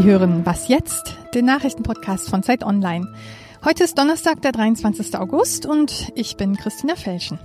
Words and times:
Sie 0.00 0.06
hören 0.06 0.46
Was 0.46 0.68
jetzt? 0.68 1.18
Den 1.34 1.44
Nachrichtenpodcast 1.44 2.30
von 2.30 2.42
Zeit 2.42 2.64
Online. 2.64 3.06
Heute 3.62 3.84
ist 3.84 3.98
Donnerstag, 3.98 4.40
der 4.40 4.52
23. 4.52 5.18
August 5.18 5.66
und 5.66 6.10
ich 6.14 6.38
bin 6.38 6.56
Christina 6.56 6.96
Felschen. 6.96 7.38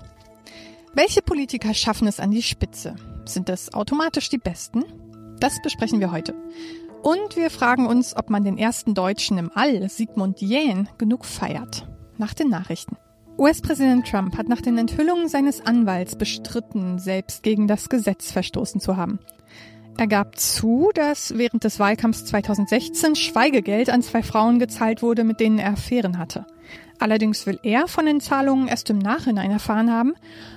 Welche 0.94 1.22
Politiker 1.22 1.74
schaffen 1.74 2.08
es 2.08 2.22
an 2.22 2.32
die 2.32 2.42
Spitze? 2.42 2.96
Sind 3.26 3.50
es 3.50 3.74
automatisch 3.74 4.30
die 4.30 4.38
Besten? 4.38 4.86
Das 5.42 5.62
besprechen 5.62 6.00
wir 6.00 6.14
heute. 6.14 6.34
Und 7.04 7.36
wir 7.36 7.50
fragen 7.50 7.88
uns, 7.88 8.16
ob 8.16 8.30
man 8.30 8.46
den 8.46 8.58
ersten 8.58 8.94
Deutschen 8.94 9.38
im 9.38 9.52
All, 9.54 9.90
Sigmund 9.90 10.40
Jähn, 10.40 10.88
genug 10.98 11.26
feiert. 11.26 11.86
Nach 12.18 12.34
den 12.34 12.48
Nachrichten. 12.48 12.96
US-Präsident 13.38 14.08
Trump 14.08 14.38
hat 14.38 14.48
nach 14.48 14.62
den 14.62 14.78
Enthüllungen 14.78 15.28
seines 15.28 15.60
Anwalts 15.60 16.16
bestritten, 16.16 17.00
selbst 17.00 17.44
gegen 17.44 17.68
das 17.68 17.90
Gesetz 17.90 18.32
verstoßen 18.32 18.80
zu 18.80 18.96
haben. 18.96 19.20
Er 19.98 20.08
gab 20.08 20.38
zu, 20.38 20.90
dass 20.94 21.38
während 21.38 21.64
des 21.64 21.80
Wahlkampfs 21.80 22.26
2016 22.26 23.16
Schweigegeld 23.16 23.90
an 23.90 24.02
zwei 24.02 24.24
Frauen 24.24 24.60
gezahlt 24.60 25.02
wurde, 25.02 25.24
mit 25.24 25.40
denen 25.40 25.58
er 25.58 25.72
Affären 25.72 26.18
hatte. 26.18 26.46
Allerdings 27.00 27.46
will 27.46 27.60
er 27.64 27.88
von 27.88 28.06
den 28.06 28.20
Zahlungen 28.20 28.68
erst 28.68 28.90
im 28.90 29.00
Nachhinein 29.00 29.52
erfahren 29.52 29.92
haben 29.92 30.14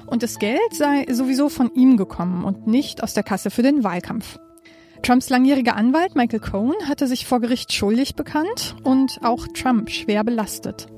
und 0.07 0.23
das 0.23 0.39
Geld 0.39 0.73
sei 0.73 1.07
sowieso 1.11 1.49
von 1.49 1.73
ihm 1.75 1.97
gekommen 1.97 2.45
und 2.45 2.67
nicht 2.67 3.03
aus 3.03 3.15
der 3.15 3.23
Kasse 3.23 3.51
für 3.51 3.63
den 3.63 3.85
Wahlkampf. 3.85 4.39
Trumps 5.03 5.31
langjähriger 5.31 5.77
Anwalt 5.77 6.17
Michael 6.17 6.41
Cohen 6.41 6.75
hatte 6.89 7.07
sich 7.07 7.27
vor 7.27 7.41
Gericht 7.41 7.73
schuldig 7.73 8.17
bekannt 8.17 8.75
und 8.83 9.21
auch 9.23 9.47
Trump 9.49 9.91
schwer 9.91 10.25
belastet. 10.25 10.89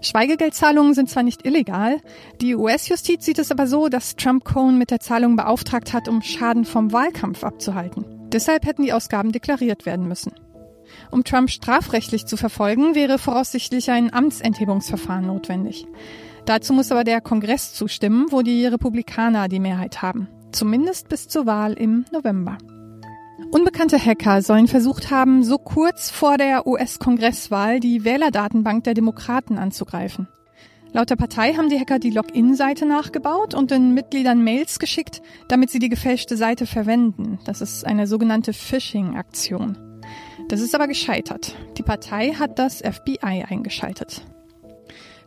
Schweigegeldzahlungen 0.00 0.94
sind 0.94 1.10
zwar 1.10 1.22
nicht 1.22 1.46
illegal, 1.46 2.00
die 2.40 2.54
US-Justiz 2.54 3.24
sieht 3.24 3.38
es 3.38 3.50
aber 3.50 3.66
so, 3.66 3.88
dass 3.88 4.16
Trump 4.16 4.44
Cohen 4.44 4.78
mit 4.78 4.90
der 4.90 5.00
Zahlung 5.00 5.36
beauftragt 5.36 5.92
hat, 5.92 6.08
um 6.08 6.22
Schaden 6.22 6.64
vom 6.64 6.92
Wahlkampf 6.92 7.44
abzuhalten. 7.44 8.04
Deshalb 8.32 8.66
hätten 8.66 8.82
die 8.82 8.92
Ausgaben 8.92 9.32
deklariert 9.32 9.86
werden 9.86 10.08
müssen. 10.08 10.32
Um 11.10 11.24
Trump 11.24 11.50
strafrechtlich 11.50 12.26
zu 12.26 12.36
verfolgen, 12.36 12.94
wäre 12.94 13.18
voraussichtlich 13.18 13.90
ein 13.90 14.12
Amtsenthebungsverfahren 14.12 15.26
notwendig. 15.26 15.86
Dazu 16.44 16.72
muss 16.72 16.92
aber 16.92 17.04
der 17.04 17.20
Kongress 17.20 17.74
zustimmen, 17.74 18.26
wo 18.30 18.42
die 18.42 18.66
Republikaner 18.66 19.48
die 19.48 19.58
Mehrheit 19.58 20.02
haben. 20.02 20.28
Zumindest 20.52 21.08
bis 21.08 21.28
zur 21.28 21.46
Wahl 21.46 21.72
im 21.72 22.04
November. 22.12 22.58
Unbekannte 23.50 23.98
Hacker 23.98 24.40
sollen 24.40 24.66
versucht 24.66 25.10
haben, 25.10 25.42
so 25.42 25.58
kurz 25.58 26.10
vor 26.10 26.38
der 26.38 26.66
US-Kongresswahl 26.66 27.80
die 27.80 28.04
Wählerdatenbank 28.04 28.84
der 28.84 28.94
Demokraten 28.94 29.58
anzugreifen. 29.58 30.28
Laut 30.92 31.10
der 31.10 31.16
Partei 31.16 31.52
haben 31.52 31.68
die 31.68 31.78
Hacker 31.78 31.98
die 31.98 32.10
Login-Seite 32.10 32.86
nachgebaut 32.86 33.54
und 33.54 33.70
den 33.70 33.92
Mitgliedern 33.92 34.42
Mails 34.42 34.78
geschickt, 34.78 35.20
damit 35.48 35.68
sie 35.70 35.78
die 35.78 35.90
gefälschte 35.90 36.36
Seite 36.36 36.64
verwenden. 36.64 37.38
Das 37.44 37.60
ist 37.60 37.84
eine 37.84 38.06
sogenannte 38.06 38.54
Phishing-Aktion. 38.54 39.76
Das 40.48 40.60
ist 40.60 40.74
aber 40.74 40.86
gescheitert. 40.86 41.54
Die 41.76 41.82
Partei 41.82 42.32
hat 42.32 42.58
das 42.58 42.78
FBI 42.78 43.44
eingeschaltet. 43.46 44.24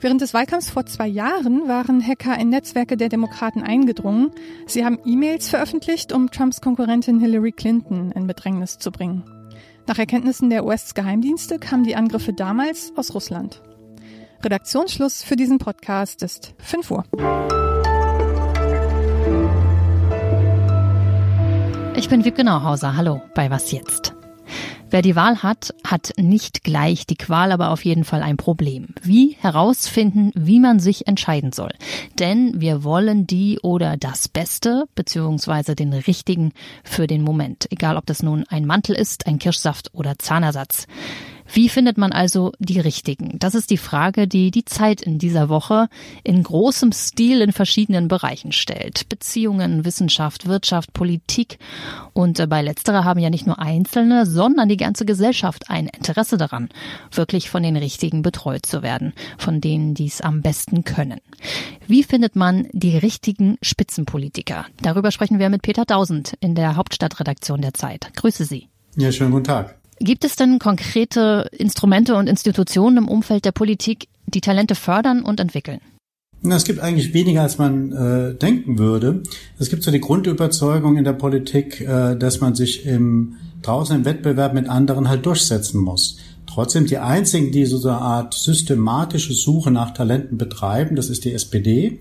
Während 0.01 0.21
des 0.21 0.33
Wahlkampfs 0.33 0.69
vor 0.69 0.85
zwei 0.85 1.07
Jahren 1.07 1.67
waren 1.67 2.01
Hacker 2.05 2.37
in 2.39 2.49
Netzwerke 2.49 2.95
der 2.95 3.09
Demokraten 3.09 3.63
eingedrungen. 3.63 4.31
Sie 4.65 4.85
haben 4.85 4.99
E-Mails 5.05 5.49
veröffentlicht, 5.49 6.13
um 6.13 6.31
Trumps 6.31 6.61
Konkurrentin 6.61 7.19
Hillary 7.19 7.51
Clinton 7.51 8.11
in 8.11 8.25
Bedrängnis 8.25 8.77
zu 8.77 8.91
bringen. 8.91 9.23
Nach 9.87 9.99
Erkenntnissen 9.99 10.49
der 10.49 10.65
US-Geheimdienste 10.65 11.59
kamen 11.59 11.83
die 11.83 11.97
Angriffe 11.97 12.31
damals 12.31 12.93
aus 12.95 13.13
Russland. 13.13 13.61
Redaktionsschluss 14.41 15.21
für 15.21 15.35
diesen 15.35 15.57
Podcast 15.57 16.23
ist 16.23 16.53
5 16.59 16.91
Uhr. 16.91 17.03
Ich 21.97 22.07
bin 22.07 22.23
Wiebke 22.23 22.45
Nauhauser. 22.45 22.95
Hallo 22.95 23.21
bei 23.35 23.49
Was 23.49 23.71
jetzt? 23.71 24.18
Wer 24.91 25.03
die 25.03 25.15
Wahl 25.15 25.43
hat, 25.43 25.75
hat 25.85 26.13
nicht 26.17 26.63
gleich 26.63 27.05
die 27.05 27.15
Qual, 27.15 27.51
aber 27.51 27.69
auf 27.69 27.85
jeden 27.85 28.03
Fall 28.03 28.23
ein 28.23 28.37
Problem. 28.37 28.87
Wie 29.03 29.37
herausfinden, 29.39 30.31
wie 30.33 30.59
man 30.59 30.79
sich 30.79 31.07
entscheiden 31.07 31.51
soll. 31.51 31.71
Denn 32.17 32.59
wir 32.59 32.83
wollen 32.83 33.27
die 33.27 33.59
oder 33.61 33.97
das 33.97 34.27
Beste 34.27 34.85
beziehungsweise 34.95 35.75
den 35.75 35.93
richtigen 35.93 36.53
für 36.83 37.05
den 37.05 37.21
Moment. 37.21 37.67
Egal 37.71 37.97
ob 37.97 38.07
das 38.07 38.23
nun 38.23 38.45
ein 38.49 38.65
Mantel 38.65 38.95
ist, 38.95 39.27
ein 39.27 39.37
Kirschsaft 39.37 39.93
oder 39.93 40.17
Zahnersatz. 40.17 40.87
Wie 41.51 41.69
findet 41.69 41.97
man 41.97 42.11
also 42.11 42.51
die 42.59 42.79
richtigen? 42.79 43.39
Das 43.39 43.55
ist 43.55 43.71
die 43.71 43.77
Frage, 43.77 44.27
die 44.27 44.51
die 44.51 44.65
Zeit 44.65 45.01
in 45.01 45.17
dieser 45.17 45.49
Woche 45.49 45.87
in 46.23 46.43
großem 46.43 46.91
Stil 46.91 47.41
in 47.41 47.51
verschiedenen 47.51 48.07
Bereichen 48.07 48.51
stellt. 48.51 49.09
Beziehungen, 49.09 49.83
Wissenschaft, 49.83 50.47
Wirtschaft, 50.47 50.93
Politik. 50.93 51.57
Und 52.13 52.47
bei 52.49 52.61
letzterer 52.61 53.03
haben 53.03 53.19
ja 53.19 53.29
nicht 53.29 53.47
nur 53.47 53.59
Einzelne, 53.59 54.25
sondern 54.25 54.69
die 54.69 54.77
ganze 54.77 55.05
Gesellschaft 55.05 55.69
ein 55.69 55.87
Interesse 55.87 56.37
daran, 56.37 56.69
wirklich 57.11 57.49
von 57.49 57.63
den 57.63 57.77
Richtigen 57.77 58.21
betreut 58.21 58.65
zu 58.65 58.83
werden, 58.83 59.13
von 59.37 59.59
denen, 59.59 59.95
die 59.95 60.07
es 60.07 60.21
am 60.21 60.41
besten 60.41 60.83
können. 60.83 61.19
Wie 61.87 62.03
findet 62.03 62.35
man 62.35 62.67
die 62.73 62.97
richtigen 62.97 63.57
Spitzenpolitiker? 63.61 64.65
Darüber 64.81 65.11
sprechen 65.11 65.39
wir 65.39 65.49
mit 65.49 65.63
Peter 65.63 65.85
Dausend 65.85 66.33
in 66.39 66.53
der 66.53 66.75
Hauptstadtredaktion 66.75 67.61
der 67.61 67.73
Zeit. 67.73 68.11
Grüße 68.15 68.45
Sie. 68.45 68.67
Ja, 68.95 69.11
schönen 69.11 69.31
guten 69.31 69.45
Tag. 69.45 69.78
Gibt 69.99 70.23
es 70.23 70.35
denn 70.35 70.59
konkrete 70.59 71.49
Instrumente 71.51 72.15
und 72.15 72.27
Institutionen 72.27 72.97
im 72.97 73.07
Umfeld 73.07 73.45
der 73.45 73.51
Politik, 73.51 74.07
die 74.27 74.41
Talente 74.41 74.75
fördern 74.75 75.23
und 75.23 75.39
entwickeln? 75.39 75.81
Es 76.41 76.63
gibt 76.63 76.79
eigentlich 76.79 77.13
weniger, 77.13 77.41
als 77.41 77.57
man 77.57 77.91
äh, 77.91 78.33
denken 78.33 78.79
würde. 78.79 79.23
Es 79.57 79.69
gibt 79.69 79.83
so 79.83 79.91
die 79.91 79.99
Grundüberzeugung 79.99 80.97
in 80.97 81.03
der 81.03 81.13
Politik, 81.13 81.81
äh, 81.81 82.15
dass 82.15 82.39
man 82.39 82.55
sich 82.55 82.85
im 82.85 83.35
draußen 83.61 83.93
im 83.93 84.05
Wettbewerb 84.05 84.53
mit 84.53 84.69
anderen 84.69 85.09
halt 85.09 85.25
durchsetzen 85.25 85.81
muss. 85.81 86.17
Trotzdem 86.47 86.85
die 86.85 86.97
einzigen, 86.97 87.51
die 87.51 87.65
so 87.65 87.85
eine 87.89 87.97
Art 87.97 88.33
systematische 88.33 89.33
Suche 89.33 89.69
nach 89.69 89.93
Talenten 89.93 90.37
betreiben, 90.37 90.95
das 90.95 91.09
ist 91.09 91.25
die 91.25 91.33
SPD. 91.33 91.99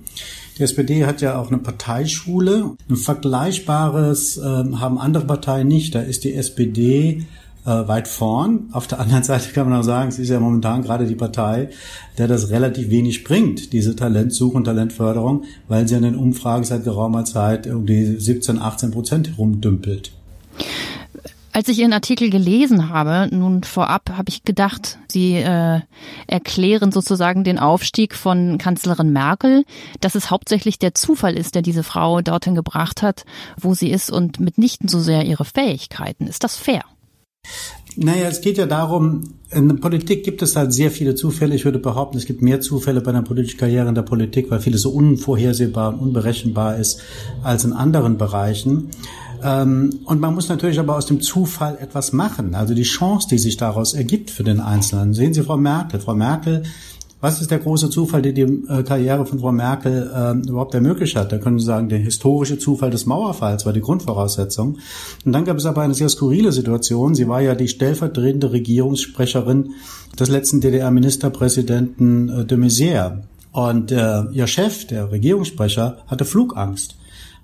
Die 0.56 0.62
SPD 0.62 1.04
hat 1.04 1.20
ja 1.20 1.38
auch 1.38 1.48
eine 1.48 1.58
Parteischule. 1.58 2.76
Ein 2.88 2.96
vergleichbares 2.96 4.38
äh, 4.38 4.42
haben 4.42 4.98
andere 4.98 5.26
Parteien 5.26 5.66
nicht. 5.66 5.96
Da 5.96 6.00
ist 6.00 6.22
die 6.22 6.34
SPD 6.34 7.26
äh, 7.68 7.86
weit 7.86 8.08
vorn. 8.08 8.70
Auf 8.72 8.86
der 8.86 8.98
anderen 8.98 9.22
Seite 9.22 9.52
kann 9.52 9.68
man 9.68 9.78
auch 9.78 9.84
sagen, 9.84 10.08
es 10.08 10.18
ist 10.18 10.30
ja 10.30 10.40
momentan 10.40 10.82
gerade 10.82 11.06
die 11.06 11.14
Partei, 11.14 11.68
der 12.16 12.26
das 12.26 12.50
relativ 12.50 12.90
wenig 12.90 13.24
bringt, 13.24 13.72
diese 13.72 13.94
Talentsuche 13.94 14.56
und 14.56 14.64
Talentförderung, 14.64 15.44
weil 15.68 15.86
sie 15.86 15.96
an 15.96 16.02
den 16.02 16.16
Umfragen 16.16 16.64
seit 16.64 16.84
geraumer 16.84 17.24
Zeit 17.24 17.66
um 17.66 17.86
die 17.86 18.18
17, 18.18 18.60
18 18.60 18.90
Prozent 18.90 19.28
herumdümpelt. 19.28 20.12
Als 21.52 21.68
ich 21.68 21.80
Ihren 21.80 21.92
Artikel 21.92 22.30
gelesen 22.30 22.90
habe, 22.90 23.34
nun 23.34 23.64
vorab, 23.64 24.10
habe 24.10 24.28
ich 24.28 24.44
gedacht, 24.44 24.98
Sie 25.10 25.34
äh, 25.34 25.80
erklären 26.28 26.92
sozusagen 26.92 27.42
den 27.42 27.58
Aufstieg 27.58 28.14
von 28.14 28.58
Kanzlerin 28.58 29.12
Merkel, 29.12 29.64
dass 30.00 30.14
es 30.14 30.30
hauptsächlich 30.30 30.78
der 30.78 30.94
Zufall 30.94 31.36
ist, 31.36 31.56
der 31.56 31.62
diese 31.62 31.82
Frau 31.82 32.20
dorthin 32.20 32.54
gebracht 32.54 33.02
hat, 33.02 33.24
wo 33.56 33.74
sie 33.74 33.90
ist 33.90 34.10
und 34.10 34.38
mitnichten 34.38 34.88
so 34.88 35.00
sehr 35.00 35.24
ihre 35.24 35.44
Fähigkeiten. 35.44 36.28
Ist 36.28 36.44
das 36.44 36.56
fair? 36.56 36.84
Naja, 37.96 38.28
es 38.28 38.40
geht 38.40 38.58
ja 38.58 38.66
darum, 38.66 39.24
in 39.50 39.68
der 39.68 39.74
Politik 39.76 40.22
gibt 40.22 40.40
es 40.42 40.54
halt 40.54 40.72
sehr 40.72 40.90
viele 40.90 41.16
Zufälle. 41.16 41.54
Ich 41.54 41.64
würde 41.64 41.80
behaupten, 41.80 42.16
es 42.16 42.26
gibt 42.26 42.42
mehr 42.42 42.60
Zufälle 42.60 43.00
bei 43.00 43.10
einer 43.10 43.22
politischen 43.22 43.58
Karriere 43.58 43.88
in 43.88 43.94
der 43.94 44.02
Politik, 44.02 44.50
weil 44.50 44.60
vieles 44.60 44.82
so 44.82 44.90
unvorhersehbar 44.90 45.94
und 45.94 45.98
unberechenbar 45.98 46.76
ist 46.76 47.00
als 47.42 47.64
in 47.64 47.72
anderen 47.72 48.16
Bereichen. 48.16 48.90
Ähm, 49.42 50.00
und 50.04 50.20
man 50.20 50.34
muss 50.34 50.48
natürlich 50.48 50.78
aber 50.78 50.96
aus 50.96 51.06
dem 51.06 51.20
Zufall 51.20 51.78
etwas 51.80 52.12
machen. 52.12 52.54
Also 52.54 52.74
die 52.74 52.82
Chance, 52.82 53.28
die 53.30 53.38
sich 53.38 53.56
daraus 53.56 53.94
ergibt 53.94 54.30
für 54.30 54.44
den 54.44 54.60
Einzelnen. 54.60 55.14
Sehen 55.14 55.34
Sie 55.34 55.42
Frau 55.42 55.56
Merkel. 55.56 56.00
Frau 56.00 56.14
Merkel 56.14 56.62
was 57.20 57.40
ist 57.40 57.50
der 57.50 57.58
große 57.58 57.90
Zufall, 57.90 58.22
der 58.22 58.32
die 58.32 58.42
äh, 58.42 58.82
Karriere 58.84 59.26
von 59.26 59.40
Frau 59.40 59.50
Merkel 59.50 60.10
äh, 60.14 60.48
überhaupt 60.48 60.74
ermöglicht 60.74 61.16
hat? 61.16 61.32
Da 61.32 61.38
können 61.38 61.58
Sie 61.58 61.66
sagen, 61.66 61.88
der 61.88 61.98
historische 61.98 62.58
Zufall 62.58 62.90
des 62.90 63.06
Mauerfalls 63.06 63.66
war 63.66 63.72
die 63.72 63.80
Grundvoraussetzung. 63.80 64.78
Und 65.24 65.32
dann 65.32 65.44
gab 65.44 65.56
es 65.56 65.66
aber 65.66 65.82
eine 65.82 65.94
sehr 65.94 66.08
skurrile 66.08 66.52
Situation. 66.52 67.14
Sie 67.14 67.26
war 67.26 67.40
ja 67.40 67.54
die 67.54 67.68
stellvertretende 67.68 68.52
Regierungssprecherin 68.52 69.70
des 70.18 70.28
letzten 70.28 70.60
DDR-Ministerpräsidenten 70.60 72.28
äh, 72.28 72.44
de 72.44 72.58
Maizière. 72.58 73.22
Und 73.50 73.90
äh, 73.90 74.22
ihr 74.30 74.46
Chef, 74.46 74.86
der 74.86 75.10
Regierungssprecher, 75.10 75.98
hatte 76.06 76.24
Flugangst. 76.24 76.97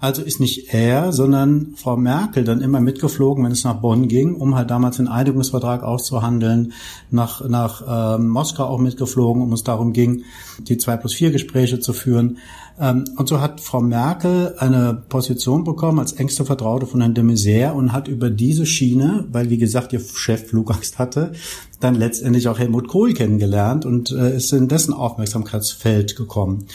Also 0.05 0.21
ist 0.21 0.39
nicht 0.39 0.75
er, 0.75 1.15
sondern 1.15 1.73
Frau 1.77 1.97
Merkel 1.97 2.45
dann 2.45 2.61
immer 2.61 2.79
mitgeflogen, 2.79 3.43
wenn 3.43 3.53
es 3.53 3.65
nach 3.65 3.81
Bonn 3.81 4.07
ging, 4.07 4.35
um 4.35 4.55
halt 4.55 4.71
damals 4.71 4.99
den 4.99 5.09
Einigungsvertrag 5.09 5.83
auszuhandeln, 5.83 6.75
nach, 7.11 7.49
nach 7.49 8.19
äh, 8.19 8.19
Moskau 8.19 8.65
auch 8.65 8.79
mitgeflogen, 8.79 9.43
um 9.43 9.51
es 9.55 9.65
darum 9.65 9.95
ging, 9.95 10.25
die 10.59 10.77
zwei 10.77 10.99
plus 10.99 11.15
vier 11.15 11.31
Gespräche 11.31 11.81
zu 11.81 11.95
führen. 11.95 12.37
Ähm, 12.79 13.05
und 13.17 13.31
so 13.31 13.41
hat 13.41 13.63
Frau 13.63 13.81
Merkel 13.81 14.55
eine 14.59 14.93
Position 15.09 15.65
bekommen 15.65 15.99
als 16.01 16.13
engste 16.13 16.45
Vertraute 16.45 16.85
von 16.85 17.01
Herrn 17.01 17.15
de 17.15 17.25
Maizière 17.25 17.73
und 17.73 17.95
hat 17.95 18.07
über 18.07 18.29
diese 18.29 18.67
Schiene, 18.67 19.25
weil 19.33 19.49
wie 19.49 19.57
gesagt 19.57 19.95
ihr 19.95 20.01
Chef 20.01 20.49
Flugangst 20.49 20.99
hatte, 20.99 21.33
dann 21.81 21.95
letztendlich 21.95 22.49
auch 22.49 22.59
Helmut 22.59 22.89
Kohl 22.89 23.15
kennengelernt 23.15 23.87
und 23.87 24.13
äh, 24.13 24.37
ist 24.37 24.53
in 24.53 24.69
dessen 24.69 24.93
Aufmerksamkeitsfeld 24.93 26.15
gekommen. 26.15 26.67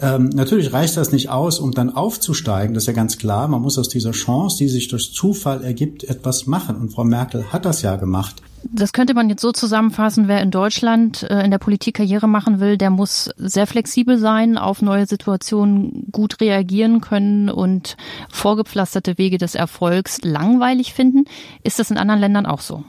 Ähm, 0.00 0.30
natürlich 0.30 0.72
reicht 0.72 0.96
das 0.96 1.12
nicht 1.12 1.30
aus, 1.30 1.60
um 1.60 1.72
dann 1.72 1.94
aufzusteigen, 1.94 2.74
das 2.74 2.84
ist 2.84 2.88
ja 2.88 2.92
ganz 2.92 3.16
klar. 3.18 3.46
Man 3.48 3.62
muss 3.62 3.78
aus 3.78 3.88
dieser 3.88 4.12
Chance, 4.12 4.58
die 4.58 4.68
sich 4.68 4.88
durch 4.88 5.12
Zufall 5.12 5.62
ergibt, 5.62 6.04
etwas 6.04 6.46
machen. 6.46 6.76
Und 6.76 6.92
Frau 6.92 7.04
Merkel 7.04 7.52
hat 7.52 7.64
das 7.64 7.82
ja 7.82 7.96
gemacht. 7.96 8.42
Das 8.72 8.92
könnte 8.92 9.14
man 9.14 9.28
jetzt 9.28 9.42
so 9.42 9.52
zusammenfassen, 9.52 10.26
wer 10.26 10.40
in 10.40 10.50
Deutschland 10.50 11.22
äh, 11.24 11.44
in 11.44 11.50
der 11.50 11.58
Politik 11.58 11.96
Karriere 11.96 12.26
machen 12.26 12.60
will, 12.60 12.78
der 12.78 12.90
muss 12.90 13.30
sehr 13.36 13.66
flexibel 13.66 14.18
sein, 14.18 14.56
auf 14.56 14.80
neue 14.80 15.06
Situationen 15.06 16.06
gut 16.10 16.40
reagieren 16.40 17.00
können 17.00 17.50
und 17.50 17.96
vorgepflasterte 18.30 19.18
Wege 19.18 19.36
des 19.36 19.54
Erfolgs 19.54 20.20
langweilig 20.22 20.94
finden. 20.94 21.26
Ist 21.62 21.78
das 21.78 21.90
in 21.90 21.98
anderen 21.98 22.20
Ländern 22.20 22.46
auch 22.46 22.60
so? 22.60 22.84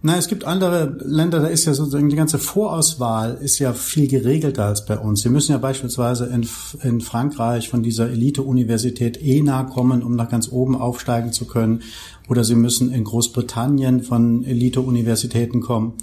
Na, 0.00 0.16
es 0.16 0.28
gibt 0.28 0.44
andere 0.44 0.96
Länder, 1.04 1.40
da 1.40 1.48
ist 1.48 1.64
ja 1.64 1.74
sozusagen 1.74 2.08
die 2.08 2.14
ganze 2.14 2.38
Vorauswahl 2.38 3.36
ist 3.40 3.58
ja 3.58 3.72
viel 3.72 4.06
geregelter 4.06 4.66
als 4.66 4.86
bei 4.86 4.96
uns. 4.96 5.22
Sie 5.22 5.28
müssen 5.28 5.50
ja 5.50 5.58
beispielsweise 5.58 6.26
in, 6.26 6.46
in 6.82 7.00
Frankreich 7.00 7.68
von 7.68 7.82
dieser 7.82 8.08
Elite-Universität 8.08 9.20
ENA 9.20 9.64
kommen, 9.64 10.04
um 10.04 10.14
nach 10.14 10.28
ganz 10.28 10.52
oben 10.52 10.76
aufsteigen 10.76 11.32
zu 11.32 11.46
können. 11.46 11.82
Oder 12.28 12.44
Sie 12.44 12.54
müssen 12.54 12.92
in 12.92 13.04
Großbritannien 13.04 14.02
von 14.02 14.44
Elite-Universitäten 14.44 15.60
kommen 15.60 15.94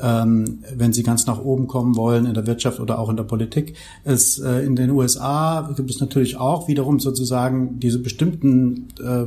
ähm, 0.00 0.64
wenn 0.74 0.92
sie 0.92 1.02
ganz 1.02 1.26
nach 1.26 1.38
oben 1.38 1.66
kommen 1.66 1.96
wollen 1.96 2.26
in 2.26 2.34
der 2.34 2.46
Wirtschaft 2.46 2.80
oder 2.80 2.98
auch 2.98 3.08
in 3.08 3.16
der 3.16 3.24
Politik. 3.24 3.76
Es, 4.02 4.38
äh, 4.38 4.64
in 4.64 4.76
den 4.76 4.90
USA 4.90 5.72
gibt 5.76 5.90
es 5.90 6.00
natürlich 6.00 6.36
auch 6.36 6.68
wiederum 6.68 6.98
sozusagen 6.98 7.78
diese 7.78 7.98
bestimmten 7.98 8.88
äh, 9.00 9.24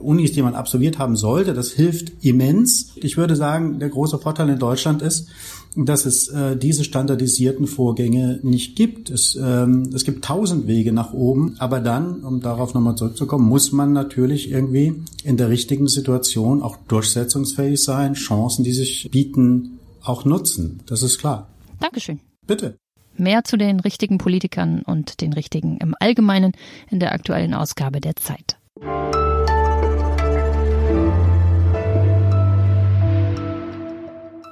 Unis, 0.00 0.32
die 0.32 0.42
man 0.42 0.54
absolviert 0.54 0.98
haben 0.98 1.16
sollte. 1.16 1.54
Das 1.54 1.72
hilft 1.72 2.24
immens. 2.24 2.92
Ich 2.96 3.16
würde 3.16 3.36
sagen, 3.36 3.78
der 3.78 3.88
große 3.88 4.18
Vorteil 4.18 4.48
in 4.50 4.58
Deutschland 4.58 5.02
ist, 5.02 5.28
dass 5.76 6.04
es 6.06 6.28
äh, 6.28 6.56
diese 6.56 6.84
standardisierten 6.84 7.66
Vorgänge 7.66 8.40
nicht 8.42 8.76
gibt. 8.76 9.10
Es, 9.10 9.34
ähm, 9.40 9.90
es 9.94 10.04
gibt 10.04 10.24
tausend 10.24 10.66
Wege 10.66 10.92
nach 10.92 11.12
oben, 11.12 11.56
aber 11.58 11.80
dann, 11.80 12.22
um 12.24 12.40
darauf 12.40 12.74
nochmal 12.74 12.96
zurückzukommen, 12.96 13.48
muss 13.48 13.72
man 13.72 13.92
natürlich 13.92 14.50
irgendwie 14.50 14.94
in 15.24 15.36
der 15.36 15.48
richtigen 15.48 15.88
Situation 15.88 16.62
auch 16.62 16.76
durchsetzungsfähig 16.88 17.82
sein, 17.82 18.14
Chancen, 18.14 18.64
die 18.64 18.72
sich 18.72 19.08
bieten, 19.10 19.78
auch 20.02 20.24
nutzen. 20.24 20.80
Das 20.86 21.02
ist 21.02 21.18
klar. 21.18 21.48
Dankeschön. 21.80 22.20
Bitte. 22.46 22.76
Mehr 23.16 23.44
zu 23.44 23.56
den 23.56 23.80
richtigen 23.80 24.18
Politikern 24.18 24.82
und 24.82 25.20
den 25.20 25.32
richtigen 25.32 25.78
im 25.78 25.94
Allgemeinen 26.00 26.52
in 26.90 26.98
der 26.98 27.12
aktuellen 27.12 27.54
Ausgabe 27.54 28.00
der 28.00 28.16
Zeit. 28.16 28.56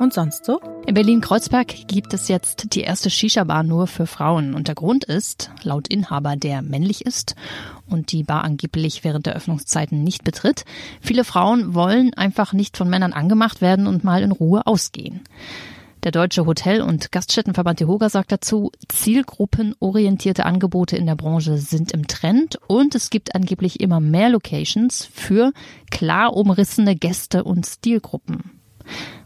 Und 0.01 0.15
sonst 0.15 0.47
so? 0.47 0.63
In 0.87 0.95
Berlin-Kreuzberg 0.95 1.87
gibt 1.87 2.15
es 2.15 2.29
jetzt 2.29 2.75
die 2.75 2.81
erste 2.81 3.11
Shisha-Bar 3.11 3.65
nur 3.65 3.87
für 3.87 4.07
Frauen. 4.07 4.55
Und 4.55 4.67
der 4.67 4.75
Grund 4.75 5.05
ist, 5.05 5.51
laut 5.63 5.89
Inhaber, 5.89 6.37
der 6.37 6.63
männlich 6.63 7.05
ist 7.05 7.37
und 7.87 8.11
die 8.11 8.23
Bar 8.23 8.43
angeblich 8.43 9.05
während 9.05 9.27
der 9.27 9.37
Öffnungszeiten 9.37 10.03
nicht 10.03 10.25
betritt, 10.25 10.65
viele 11.03 11.23
Frauen 11.23 11.75
wollen 11.75 12.15
einfach 12.15 12.55
nicht 12.55 12.79
von 12.79 12.89
Männern 12.89 13.13
angemacht 13.13 13.61
werden 13.61 13.87
und 13.87 14.03
mal 14.03 14.23
in 14.23 14.33
Ruhe 14.33 14.67
ausgehen. 14.67 15.21
Der 16.03 16.13
Deutsche 16.13 16.47
Hotel- 16.47 16.81
und 16.81 17.13
Gaststättenverband 17.13 17.81
DEHOGA 17.81 18.09
sagt 18.09 18.33
dazu, 18.33 18.73
zielgruppenorientierte 18.89 20.47
Angebote 20.47 20.97
in 20.97 21.05
der 21.05 21.15
Branche 21.15 21.59
sind 21.59 21.93
im 21.93 22.07
Trend 22.07 22.59
und 22.69 22.95
es 22.95 23.11
gibt 23.11 23.35
angeblich 23.35 23.81
immer 23.81 24.01
mehr 24.01 24.31
Locations 24.31 25.11
für 25.13 25.53
klar 25.91 26.35
umrissene 26.35 26.97
Gäste 26.97 27.45
und 27.45 27.67
Stilgruppen. 27.67 28.53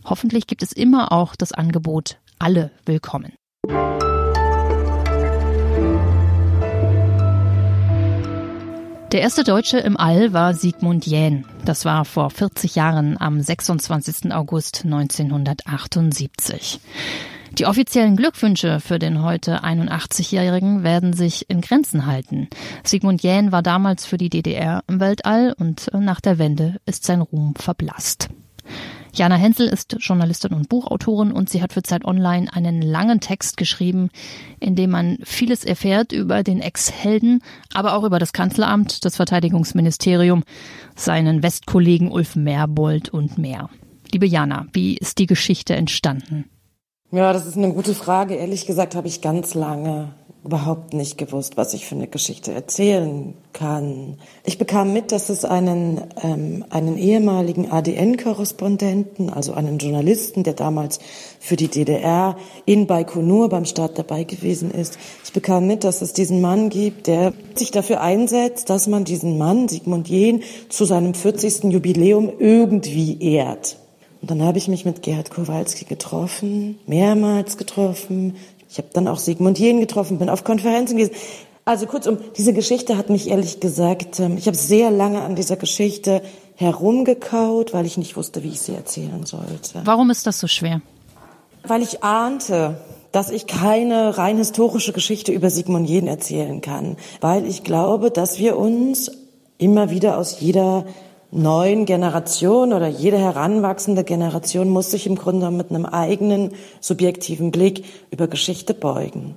Hoffentlich 0.05 0.47
gibt 0.47 0.63
es 0.63 0.73
immer 0.73 1.13
auch 1.13 1.35
das 1.35 1.53
Angebot, 1.53 2.19
alle 2.39 2.71
willkommen. 2.85 3.33
Der 9.13 9.21
erste 9.23 9.45
Deutsche 9.45 9.79
im 9.79 9.97
All 9.97 10.33
war 10.33 10.55
Sigmund 10.55 11.07
Jähn. 11.07 11.47
Das 11.65 11.85
war 11.85 12.05
vor 12.05 12.31
40 12.31 12.75
Jahren 12.75 13.17
am 13.19 13.41
26. 13.41 14.35
August 14.35 14.85
1978. 14.85 16.81
Die 17.53 17.67
offiziellen 17.67 18.17
Glückwünsche 18.17 18.81
für 18.81 18.99
den 18.99 19.23
heute 19.23 19.63
81-Jährigen 19.63 20.83
werden 20.83 21.13
sich 21.13 21.49
in 21.49 21.61
Grenzen 21.61 22.05
halten. 22.05 22.49
Sigmund 22.83 23.23
Jähn 23.23 23.53
war 23.53 23.63
damals 23.63 24.05
für 24.05 24.19
die 24.19 24.29
DDR 24.29 24.83
im 24.89 24.99
Weltall 24.99 25.55
und 25.59 25.89
nach 25.95 26.21
der 26.21 26.39
Wende 26.39 26.81
ist 26.85 27.05
sein 27.05 27.21
Ruhm 27.21 27.55
verblasst. 27.55 28.29
Jana 29.15 29.37
Hensel 29.37 29.69
ist 29.69 29.97
Journalistin 30.01 30.53
und 30.53 30.69
Buchautorin 30.69 31.31
und 31.31 31.49
sie 31.49 31.63
hat 31.63 31.73
für 31.73 31.83
Zeit 31.83 32.05
Online 32.05 32.53
einen 32.53 32.83
langen 32.83 33.21
Text 33.21 33.57
geschrieben, 33.57 34.11
in 34.59 34.75
dem 34.75 34.91
man 34.91 35.19
vieles 35.23 35.65
erfährt 35.65 36.13
über 36.13 36.43
den 36.43 36.61
Ex-Helden, 36.61 37.41
aber 37.73 37.95
auch 37.95 38.03
über 38.03 38.19
das 38.19 38.33
Kanzleramt, 38.33 39.05
das 39.05 39.17
Verteidigungsministerium, 39.17 40.43
seinen 40.97 41.43
Westkollegen 41.43 42.11
Ulf 42.11 42.35
Merbold 42.35 43.09
und 43.09 43.39
mehr. 43.39 43.71
Liebe 44.11 44.27
Jana, 44.27 44.67
wie 44.73 44.97
ist 44.97 45.19
die 45.19 45.27
Geschichte 45.27 45.75
entstanden? 45.75 46.47
Ja, 47.13 47.33
das 47.33 47.47
ist 47.47 47.57
eine 47.57 47.73
gute 47.73 47.95
Frage. 47.95 48.35
Ehrlich 48.35 48.67
gesagt 48.67 48.97
habe 48.97 49.07
ich 49.07 49.21
ganz 49.21 49.55
lange 49.55 50.13
überhaupt 50.45 50.93
nicht 50.93 51.17
gewusst, 51.17 51.57
was 51.57 51.73
ich 51.73 51.87
für 51.87 51.95
eine 51.95 52.07
Geschichte 52.07 52.53
erzählen 52.53 53.35
kann. 53.55 54.19
Ich 54.45 54.59
bekam 54.59 54.93
mit, 54.93 55.11
dass 55.11 55.31
es 55.31 55.45
einen, 55.45 56.03
ähm, 56.23 56.65
einen 56.69 56.99
ehemaligen 56.99 57.71
ADN-Korrespondenten, 57.71 59.31
also 59.31 59.55
einen 59.55 59.79
Journalisten, 59.79 60.43
der 60.43 60.53
damals 60.53 60.99
für 61.41 61.57
die 61.57 61.69
DDR 61.69 62.37
in 62.67 62.87
Baikonur 62.87 63.49
beim 63.49 63.65
Start 63.65 63.99
dabei 63.99 64.25
gewesen 64.25 64.71
ist. 64.71 64.99
Ich 65.25 65.33
bekam 65.33 65.67
mit, 65.67 65.83
dass 65.83 66.03
es 66.03 66.13
diesen 66.13 66.43
Mann 66.43 66.69
gibt, 66.69 67.07
der 67.07 67.33
sich 67.55 67.71
dafür 67.71 68.03
einsetzt, 68.03 68.69
dass 68.69 68.87
man 68.87 69.05
diesen 69.05 69.39
Mann, 69.39 69.69
Sigmund 69.69 70.09
Jähn, 70.09 70.43
zu 70.69 70.85
seinem 70.85 71.15
40. 71.15 71.65
Jubiläum 71.73 72.31
irgendwie 72.39 73.19
ehrt. 73.21 73.79
Und 74.25 74.31
dann 74.31 74.43
habe 74.43 74.57
ich 74.57 74.69
mich 74.69 74.87
mit 74.87 75.03
Gerhard 75.03 75.31
Kowalski 75.31 75.85
getroffen, 75.85 76.79
mehrmals 76.87 77.59
getroffen, 77.59 78.37
ich 78.75 78.79
habe 78.79 78.89
dann 78.93 79.07
auch 79.07 79.19
Sigmund 79.19 79.57
Jähn 79.61 79.79
getroffen, 79.79 80.19
bin 80.19 80.29
auf 80.29 80.43
Konferenzen 80.43 80.97
gewesen. 80.97 81.15
Also 81.65 81.87
kurzum, 81.87 82.19
diese 82.37 82.53
Geschichte 82.53 82.99
hat 82.99 83.09
mich 83.09 83.31
ehrlich 83.31 83.61
gesagt, 83.61 84.19
ähm, 84.19 84.37
ich 84.37 84.49
habe 84.49 84.57
sehr 84.57 84.91
lange 84.91 85.23
an 85.23 85.37
dieser 85.37 85.55
Geschichte 85.55 86.23
herumgekaut, 86.57 87.73
weil 87.73 87.87
ich 87.87 87.99
nicht 87.99 88.17
wusste, 88.17 88.43
wie 88.43 88.49
ich 88.49 88.61
sie 88.61 88.75
erzählen 88.75 89.25
sollte. 89.27 89.83
Warum 89.85 90.11
ist 90.11 90.27
das 90.27 90.41
so 90.41 90.49
schwer? 90.49 90.83
Weil 91.63 91.83
ich 91.83 92.03
ahnte, 92.03 92.81
dass 93.13 93.31
ich 93.31 93.47
keine 93.47 94.19
rein 94.19 94.39
historische 94.39 94.93
Geschichte 94.93 95.31
über 95.31 95.51
Sigmund 95.51 95.89
Jähn 95.89 96.09
erzählen 96.09 96.61
kann, 96.61 96.97
weil 97.21 97.47
ich 97.47 97.63
glaube, 97.63 98.11
dass 98.11 98.41
wir 98.41 98.59
uns 98.59 99.13
immer 99.57 99.91
wieder 99.91 100.19
aus 100.19 100.41
jeder 100.41 100.85
neuen 101.35 101.85
Generation 101.85 102.73
oder 102.73 102.89
jede 102.89 103.19
heranwachsende 103.19 104.05
Generation 104.05 104.69
muss 104.69 104.91
sich 104.91 105.07
im 105.07 105.17
Grunde 105.17 105.51
mit 105.51 105.71
einem 105.71 105.85
eigenen 105.85 106.53
subjektiven 106.81 107.51
Blick 107.51 107.85
über 108.11 108.29
Geschichte 108.29 108.73
beugen. 108.73 109.35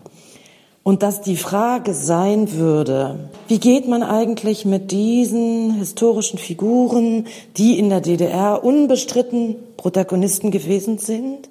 Und 0.83 1.03
dass 1.03 1.19
die 1.19 1.35
Frage 1.35 1.93
sein 1.93 2.53
würde, 2.53 3.29
wie 3.49 3.59
geht 3.59 3.89
man 3.89 4.03
eigentlich 4.03 4.63
mit 4.63 4.91
diesen 4.91 5.73
historischen 5.73 6.39
Figuren, 6.39 7.25
die 7.57 7.77
in 7.77 7.89
der 7.89 7.99
DDR 7.99 8.63
unbestritten 8.63 9.57
Protagonisten 9.75 10.49
gewesen 10.49 10.97
sind? 10.97 11.49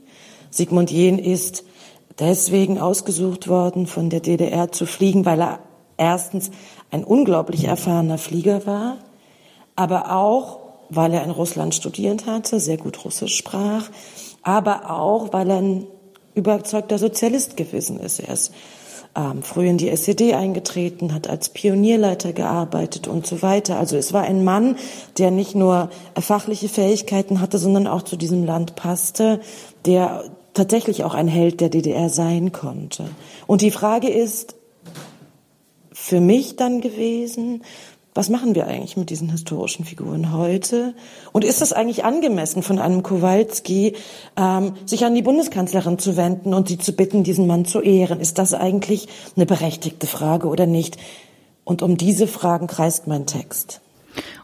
Sigmund 0.51 0.91
Jähn 0.91 1.19
ist 1.19 1.65
deswegen 2.19 2.79
ausgesucht 2.81 3.47
worden, 3.47 3.87
von 3.87 4.09
der 4.09 4.21
DDR 4.21 4.73
zu 4.73 4.87
fliegen, 4.87 5.27
weil 5.27 5.43
er 5.43 5.59
erstens 5.99 6.51
ein 6.91 7.05
unglaublich 7.05 7.65
erfahrener 7.65 8.17
Flieger 8.17 8.65
war, 8.67 8.97
aber 9.77 10.13
auch, 10.17 10.59
weil 10.89 11.13
er 11.13 11.25
in 11.25 11.31
Russland 11.31 11.75
studiert 11.75 12.27
hatte, 12.27 12.59
sehr 12.61 12.79
gut 12.79 13.05
Russisch 13.05 13.37
sprach, 13.37 13.91
aber 14.43 14.91
auch, 14.91 15.33
weil 15.33 15.51
er 15.51 15.59
ein 15.59 15.87
überzeugter 16.35 16.99
Sozialist 16.99 17.57
gewesen 17.57 17.99
ist. 17.99 18.21
Er 18.21 18.33
ist 18.33 18.53
ähm, 19.17 19.43
früh 19.43 19.67
in 19.67 19.79
die 19.79 19.89
SED 19.89 20.35
eingetreten, 20.35 21.15
hat 21.15 21.29
als 21.29 21.49
Pionierleiter 21.49 22.33
gearbeitet 22.33 23.09
und 23.09 23.27
so 23.27 23.43
weiter. 23.43 23.79
Also 23.79 23.97
es 23.97 24.13
war 24.13 24.23
ein 24.23 24.45
Mann, 24.45 24.77
der 25.19 25.31
nicht 25.31 25.55
nur 25.55 25.91
fachliche 26.19 26.69
Fähigkeiten 26.69 27.41
hatte, 27.41 27.59
sondern 27.59 27.87
auch 27.87 28.03
zu 28.03 28.17
diesem 28.17 28.45
Land 28.45 28.77
passte, 28.77 29.41
der 29.87 30.25
tatsächlich 30.55 31.05
auch 31.05 31.15
ein 31.15 31.29
Held 31.29 31.61
der 31.61 31.71
DDR 31.71 32.09
sein 32.09 32.53
konnte. 32.53 33.09
Und 33.47 33.63
die 33.63 33.71
Frage 33.71 34.09
ist 34.09 34.55
für 35.93 36.21
mich 36.21 36.57
dann 36.57 36.81
gewesen, 36.81 37.63
was 38.17 38.29
machen 38.31 38.55
wir 38.55 38.67
eigentlich 38.67 38.97
mit 38.97 39.11
diesen 39.11 39.31
historischen 39.31 39.85
Figuren 39.85 40.33
heute? 40.33 40.95
Und 41.33 41.45
ist 41.45 41.63
es 41.63 41.73
eigentlich 41.73 42.05
angemessen 42.05 42.63
von 42.63 42.79
einem 42.79 43.03
Kowalski, 43.03 43.95
ähm, 44.37 44.73
sich 44.87 45.05
an 45.05 45.15
die 45.15 45.23
Bundeskanzlerin 45.23 45.99
zu 45.99 46.17
wenden 46.17 46.55
und 46.55 46.69
sie 46.69 46.79
zu 46.79 46.93
bitten, 46.93 47.25
diesen 47.25 47.47
Mann 47.47 47.65
zu 47.65 47.81
ehren? 47.81 48.21
Ist 48.21 48.39
das 48.39 48.55
eigentlich 48.55 49.09
eine 49.37 49.47
berechtigte 49.47 50.07
Frage 50.07 50.49
oder 50.49 50.67
nicht? 50.67 50.97
Und 51.65 51.83
um 51.83 51.97
diese 51.97 52.27
Fragen 52.27 52.67
kreist 52.67 53.07
mein 53.07 53.27
Text. 53.27 53.81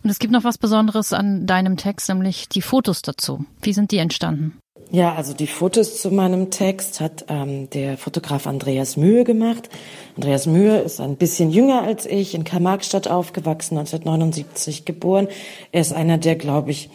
Und 0.03 0.11
es 0.11 0.19
gibt 0.19 0.33
noch 0.33 0.45
was 0.45 0.59
Besonderes 0.59 1.13
an 1.13 1.47
deinem 1.47 1.77
Text, 1.77 2.09
nämlich 2.09 2.49
die 2.49 2.63
Fotos 2.63 3.03
dazu. 3.03 3.45
Wie 3.63 3.73
sind 3.73 3.91
die 3.91 3.99
entstanden? 3.99 4.59
Ja, 4.95 5.15
also 5.15 5.33
die 5.33 5.47
Fotos 5.47 6.03
zu 6.03 6.11
meinem 6.11 6.51
Text 6.51 7.01
hat 7.01 7.25
ähm, 7.29 7.71
der 7.71 7.97
Fotograf 7.97 8.47
Andreas 8.47 8.99
Mühe 8.99 9.25
gemacht. 9.25 9.71
Andreas 10.17 10.45
Mühe 10.45 10.81
ist 10.81 11.01
ein 11.01 11.17
bisschen 11.17 11.51
jünger 11.51 11.81
als 11.81 12.05
ich, 12.05 12.35
in 12.35 12.45
Karl-Marx-Stadt 12.45 13.09
aufgewachsen, 13.09 13.79
1979 13.79 14.85
geboren. 14.85 15.29
Er 15.73 15.81
ist 15.81 15.95
einer 15.95 16.19
der, 16.19 16.37
glaube 16.37 16.73
ich, 16.73 16.91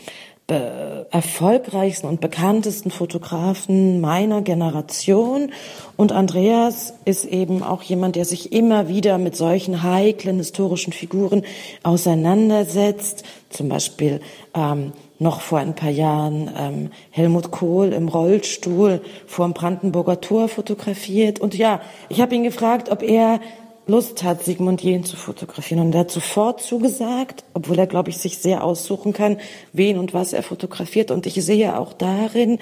erfolgreichsten 0.50 2.08
und 2.08 2.22
bekanntesten 2.22 2.90
Fotografen 2.90 4.00
meiner 4.00 4.42
Generation. 4.42 5.52
Und 5.98 6.14
Andreas 6.14 6.94
ist 7.04 7.26
eben 7.26 7.64
auch 7.64 7.84
jemand, 7.84 8.16
der 8.16 8.24
sich 8.24 8.54
immer 8.54 8.88
wieder 8.88 9.18
mit 9.18 9.36
solchen 9.36 9.84
heiklen 9.84 10.38
historischen 10.38 10.94
Figuren 10.94 11.44
auseinandersetzt. 11.84 13.24
Zum 13.50 13.68
Beispiel 13.68 14.22
ähm, 14.54 14.94
noch 15.20 15.42
vor 15.42 15.60
ein 15.60 15.76
paar 15.76 15.90
Jahren 15.90 16.50
ähm, 16.58 16.92
Helmut 17.12 17.52
Kohl 17.52 17.92
im 17.92 18.08
Rollstuhl 18.08 19.02
vor 19.26 19.46
dem 19.46 19.54
Brandenburger 19.54 20.22
Tor 20.22 20.48
fotografiert. 20.48 21.40
Und 21.40 21.58
ja, 21.58 21.82
ich 22.08 22.22
habe 22.22 22.36
ihn 22.36 22.44
gefragt, 22.44 22.90
ob 22.90 23.04
er 23.04 23.42
Lust 23.88 24.24
hat, 24.24 24.44
Sigmund 24.44 24.82
Jähn 24.82 25.04
zu 25.04 25.16
fotografieren. 25.16 25.82
Und 25.82 25.94
er 25.94 26.02
hat 26.02 26.12
sofort 26.12 26.62
zugesagt, 26.62 27.44
obwohl 27.54 27.80
er, 27.80 27.88
glaube 27.88 28.10
ich, 28.10 28.18
sich 28.18 28.38
sehr 28.38 28.64
aussuchen 28.64 29.14
kann, 29.14 29.38
wen 29.74 29.98
und 29.98 30.14
was 30.14 30.34
er 30.34 30.44
fotografiert. 30.44 31.10
Und 31.12 31.26
ich 31.26 31.36
sehe 31.44 31.78
auch 31.78 31.94
darin 31.94 32.60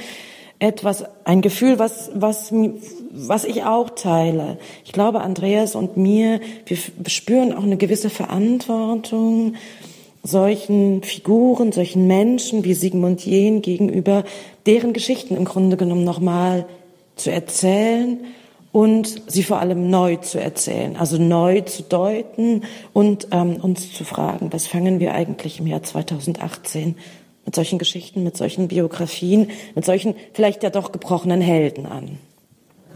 etwas, 0.59 1.03
ein 1.25 1.41
Gefühl, 1.41 1.79
was, 1.79 2.11
was, 2.13 2.53
was 3.11 3.43
ich 3.43 3.63
auch 3.63 3.89
teile. 3.89 4.57
Ich 4.85 4.93
glaube, 4.93 5.21
Andreas 5.21 5.75
und 5.75 5.97
mir, 5.97 6.39
wir 6.65 6.77
spüren 7.07 7.53
auch 7.53 7.63
eine 7.63 7.77
gewisse 7.77 8.09
Verantwortung, 8.09 9.55
solchen 10.23 11.03
Figuren, 11.03 11.71
solchen 11.71 12.07
Menschen 12.07 12.63
wie 12.63 12.73
Sigmund 12.73 13.25
Jähn 13.25 13.61
gegenüber 13.61 14.23
deren 14.65 14.93
Geschichten 14.93 15.35
im 15.35 15.45
Grunde 15.45 15.77
genommen 15.77 16.03
nochmal 16.03 16.65
zu 17.15 17.31
erzählen 17.31 18.19
und 18.75 19.21
sie 19.31 19.43
vor 19.43 19.61
allem 19.61 19.89
neu 19.89 20.17
zu 20.17 20.37
erzählen, 20.37 20.97
also 20.97 21.17
neu 21.17 21.61
zu 21.61 21.81
deuten 21.83 22.65
und 22.91 23.29
ähm, 23.31 23.55
uns 23.55 23.93
zu 23.93 24.03
fragen, 24.03 24.51
was 24.51 24.67
fangen 24.67 24.99
wir 24.99 25.13
eigentlich 25.13 25.61
im 25.61 25.67
Jahr 25.67 25.81
2018 25.81 26.97
mit 27.45 27.55
solchen 27.55 27.79
Geschichten, 27.79 28.25
mit 28.25 28.35
solchen 28.35 28.67
Biografien, 28.67 29.49
mit 29.75 29.85
solchen 29.85 30.13
vielleicht 30.33 30.61
ja 30.61 30.71
doch 30.71 30.91
gebrochenen 30.91 31.39
Helden 31.39 31.85
an. 31.85 32.17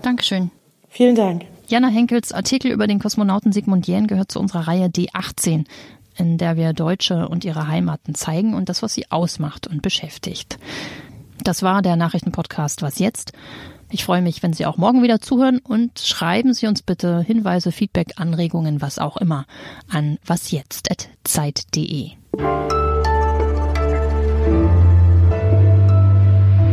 Dankeschön. 0.01 0.51
Vielen 0.89 1.15
Dank. 1.15 1.45
Jana 1.69 1.87
Henkels 1.87 2.33
Artikel 2.33 2.71
über 2.71 2.85
den 2.85 2.99
Kosmonauten 2.99 3.53
Sigmund 3.53 3.87
Jähn 3.87 4.07
gehört 4.07 4.33
zu 4.33 4.41
unserer 4.41 4.67
Reihe 4.67 4.87
D18 4.87 5.63
in 6.17 6.37
der 6.37 6.57
wir 6.57 6.73
Deutsche 6.73 7.29
und 7.29 7.45
ihre 7.45 7.69
Heimaten 7.69 8.13
zeigen 8.13 8.53
und 8.53 8.67
das, 8.67 8.83
was 8.83 8.93
sie 8.93 9.09
ausmacht 9.09 9.67
und 9.67 9.81
beschäftigt. 9.81 10.59
Das 11.41 11.63
war 11.63 11.81
der 11.81 11.95
Nachrichtenpodcast 11.95 12.81
Was 12.81 12.99
jetzt? 12.99 13.31
Ich 13.91 14.05
freue 14.05 14.21
mich, 14.21 14.43
wenn 14.43 14.53
Sie 14.53 14.67
auch 14.67 14.77
morgen 14.77 15.01
wieder 15.01 15.19
zuhören 15.19 15.57
und 15.57 15.97
schreiben 15.97 16.53
Sie 16.53 16.67
uns 16.67 16.83
bitte 16.83 17.21
Hinweise, 17.21 17.71
Feedback, 17.71 18.13
Anregungen, 18.17 18.83
was 18.83 18.99
auch 18.99 19.17
immer 19.17 19.47
an 19.89 20.19
wasjetzt.zeit.de. 20.23 22.11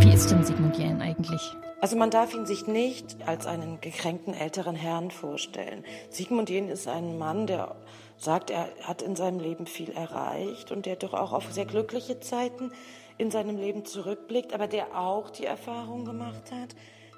Wie 0.01 0.13
ist 0.13 0.31
denn 0.31 0.45
Sigmund 0.45 0.77
Jähn 0.77 1.01
eigentlich? 1.01 1.41
Also 1.81 1.97
man 1.97 2.11
darf 2.11 2.35
ihn 2.35 2.45
sich 2.45 2.67
nicht 2.67 3.17
als 3.27 3.47
einen 3.47 3.81
gekränkten 3.81 4.35
älteren 4.35 4.77
Herrn 4.77 5.11
vorstellen. 5.11 5.85
Sigmund 6.11 6.51
Jähn 6.51 6.69
ist 6.69 6.87
ein 6.87 7.17
Mann, 7.17 7.47
der 7.47 7.77
sagt, 8.19 8.51
er 8.51 8.69
hat 8.83 9.01
in 9.01 9.17
seinem 9.17 9.41
Leben 9.41 9.67
viel 9.67 9.91
erreicht 9.91 10.71
und 10.71 10.85
der 10.85 10.97
doch 10.97 11.15
auch 11.15 11.33
auf 11.33 11.51
sehr 11.51 11.65
glückliche 11.65 12.21
Zeiten 12.21 12.73
in 13.17 13.31
seinem 13.31 13.57
Leben 13.57 13.87
zurückblickt, 13.87 14.53
aber 14.53 14.67
der 14.67 14.99
auch 14.99 15.31
die 15.31 15.47
Erfahrung 15.47 16.05
gemacht 16.05 16.53
hat, 16.53 16.77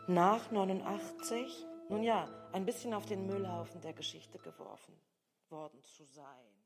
nach 0.09 0.51
89, 0.51 1.67
nun 1.91 2.03
ja, 2.03 2.27
ein 2.53 2.65
bisschen 2.65 2.95
auf 2.95 3.05
den 3.05 3.27
Müllhaufen 3.27 3.81
der 3.83 3.93
Geschichte 3.93 4.39
geworfen 4.39 4.99
worden 5.51 5.83
zu 5.85 6.05
sein. 6.05 6.58